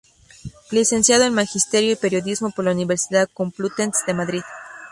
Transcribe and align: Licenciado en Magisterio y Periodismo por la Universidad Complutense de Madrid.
Licenciado 0.71 1.25
en 1.25 1.35
Magisterio 1.35 1.91
y 1.91 1.95
Periodismo 1.95 2.49
por 2.49 2.65
la 2.65 2.71
Universidad 2.71 3.29
Complutense 3.31 3.99
de 4.07 4.15
Madrid. 4.15 4.41